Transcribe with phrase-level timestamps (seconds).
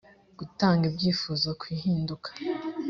[0.39, 2.29] gutanga ibyifuzo ku ihinduka